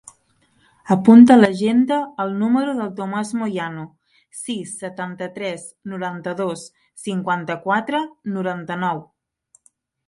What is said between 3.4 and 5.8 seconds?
Moyano: sis, setanta-tres,